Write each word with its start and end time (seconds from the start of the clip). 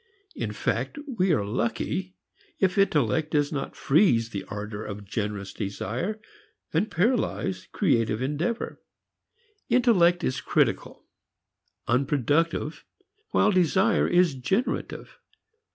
In 0.35 0.51
fact 0.51 0.97
we 1.07 1.31
are 1.31 1.45
lucky 1.45 2.15
if 2.57 2.75
intellect 2.75 3.29
does 3.29 3.51
not 3.51 3.75
freeze 3.75 4.31
the 4.31 4.43
ardor 4.45 4.83
of 4.83 5.05
generous 5.05 5.53
desire 5.53 6.19
and 6.73 6.89
paralyze 6.89 7.67
creative 7.71 8.19
endeavor. 8.19 8.81
Intellect 9.69 10.23
is 10.23 10.41
critical, 10.41 11.05
unproductive 11.87 12.83
while 13.29 13.51
desire 13.51 14.07
is 14.07 14.33
generative. 14.33 15.19